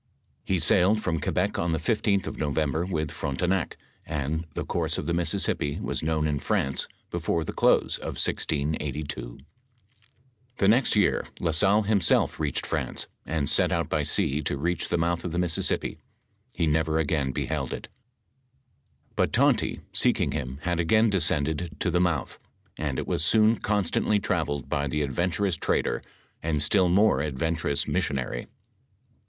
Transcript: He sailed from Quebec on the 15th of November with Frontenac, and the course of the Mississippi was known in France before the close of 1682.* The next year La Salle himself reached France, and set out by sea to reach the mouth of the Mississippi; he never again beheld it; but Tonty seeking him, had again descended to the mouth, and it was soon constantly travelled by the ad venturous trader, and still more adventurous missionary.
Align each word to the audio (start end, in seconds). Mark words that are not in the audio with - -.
He 0.43 0.59
sailed 0.59 0.99
from 0.99 1.21
Quebec 1.21 1.59
on 1.59 1.73
the 1.73 1.77
15th 1.77 2.25
of 2.25 2.39
November 2.39 2.87
with 2.87 3.11
Frontenac, 3.11 3.77
and 4.03 4.47
the 4.55 4.65
course 4.65 4.97
of 4.97 5.05
the 5.05 5.13
Mississippi 5.13 5.79
was 5.79 6.01
known 6.01 6.27
in 6.27 6.39
France 6.39 6.87
before 7.11 7.43
the 7.43 7.53
close 7.53 7.99
of 7.99 8.15
1682.* 8.15 9.41
The 10.57 10.67
next 10.67 10.95
year 10.95 11.27
La 11.39 11.51
Salle 11.51 11.83
himself 11.83 12.39
reached 12.39 12.65
France, 12.65 13.07
and 13.27 13.47
set 13.47 13.71
out 13.71 13.89
by 13.89 14.01
sea 14.01 14.41
to 14.41 14.57
reach 14.57 14.89
the 14.89 14.97
mouth 14.97 15.23
of 15.23 15.31
the 15.33 15.37
Mississippi; 15.37 15.99
he 16.55 16.65
never 16.65 16.97
again 16.97 17.31
beheld 17.31 17.71
it; 17.71 17.87
but 19.15 19.31
Tonty 19.31 19.81
seeking 19.93 20.31
him, 20.31 20.57
had 20.63 20.79
again 20.79 21.11
descended 21.11 21.69
to 21.79 21.91
the 21.91 22.01
mouth, 22.01 22.39
and 22.75 22.97
it 22.97 23.05
was 23.05 23.23
soon 23.23 23.57
constantly 23.59 24.19
travelled 24.19 24.67
by 24.67 24.87
the 24.87 25.03
ad 25.03 25.11
venturous 25.13 25.55
trader, 25.57 26.01
and 26.41 26.63
still 26.63 26.89
more 26.89 27.21
adventurous 27.21 27.87
missionary. 27.87 28.47